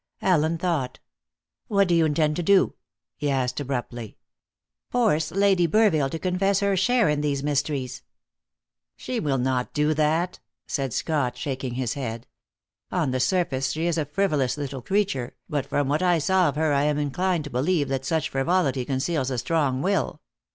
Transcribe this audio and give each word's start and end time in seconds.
Allen 0.23 0.57
thought. 0.57 0.97
"What 1.67 1.87
do 1.87 1.93
you 1.93 2.05
intend 2.05 2.35
to 2.37 2.41
do?" 2.41 2.73
he 3.17 3.29
asked 3.29 3.59
abruptly. 3.59 4.17
"Force 4.89 5.29
Lady 5.29 5.67
Burville 5.67 6.09
to 6.09 6.17
confess 6.17 6.59
her 6.61 6.75
share 6.75 7.07
in 7.07 7.21
these 7.21 7.43
mysteries." 7.43 8.01
"She 8.97 9.19
will 9.19 9.37
not 9.37 9.75
do 9.75 9.93
that," 9.93 10.39
said 10.65 10.91
Scott, 10.91 11.37
shaking 11.37 11.75
his 11.75 11.93
head. 11.93 12.25
"On 12.91 13.11
the 13.11 13.19
surface 13.19 13.73
she 13.73 13.85
is 13.85 13.99
a 13.99 14.05
frivolous 14.05 14.57
little 14.57 14.81
creature, 14.81 15.35
but 15.47 15.67
from 15.67 15.87
what 15.87 16.01
I 16.01 16.17
saw 16.17 16.49
of 16.49 16.55
her 16.55 16.73
I 16.73 16.85
am 16.85 16.97
inclined 16.97 17.43
to 17.43 17.49
believe 17.51 17.87
that 17.89 18.03
such 18.03 18.27
frivolity 18.29 18.85
conceals 18.85 19.29
a 19.29 19.37
strong 19.37 19.83
will." 19.83 20.19